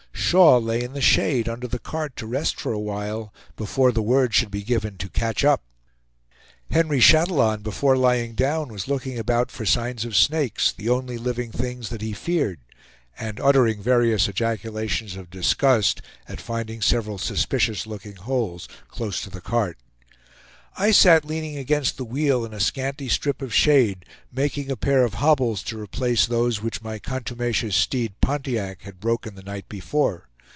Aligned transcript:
Shaw 0.13 0.59
lay 0.59 0.81
in 0.81 0.93
the 0.93 1.01
shade, 1.01 1.49
under 1.49 1.67
the 1.67 1.77
cart, 1.79 2.15
to 2.15 2.25
rest 2.25 2.57
for 2.57 2.71
a 2.71 2.79
while, 2.79 3.33
before 3.57 3.91
the 3.91 4.01
word 4.01 4.33
should 4.33 4.49
be 4.51 4.63
given 4.63 4.95
to 4.97 5.09
"catch 5.09 5.43
up." 5.43 5.61
Henry 6.69 7.01
Chatillon, 7.01 7.61
before 7.63 7.97
lying 7.97 8.33
down, 8.33 8.69
was 8.71 8.87
looking 8.87 9.19
about 9.19 9.51
for 9.51 9.65
signs 9.65 10.05
of 10.05 10.15
snakes, 10.15 10.71
the 10.71 10.87
only 10.87 11.17
living 11.17 11.51
things 11.51 11.89
that 11.89 12.01
he 12.01 12.13
feared, 12.13 12.61
and 13.19 13.41
uttering 13.41 13.81
various 13.81 14.29
ejaculations 14.29 15.17
of 15.17 15.29
disgust, 15.29 16.01
at 16.29 16.39
finding 16.39 16.81
several 16.81 17.17
suspicious 17.17 17.85
looking 17.85 18.15
holes 18.15 18.69
close 18.87 19.21
to 19.23 19.29
the 19.29 19.41
cart. 19.41 19.77
I 20.77 20.91
sat 20.91 21.25
leaning 21.25 21.57
against 21.57 21.97
the 21.97 22.05
wheel 22.05 22.45
in 22.45 22.53
a 22.53 22.61
scanty 22.61 23.09
strip 23.09 23.41
of 23.41 23.53
shade, 23.53 24.05
making 24.31 24.71
a 24.71 24.77
pair 24.77 25.03
of 25.03 25.15
hobbles 25.15 25.63
to 25.63 25.77
replace 25.77 26.25
those 26.25 26.61
which 26.61 26.81
my 26.81 26.97
contumacious 26.97 27.75
steed 27.75 28.13
Pontiac 28.21 28.83
had 28.83 29.01
broken 29.01 29.35
the 29.35 29.43
night 29.43 29.67
before. 29.67 30.29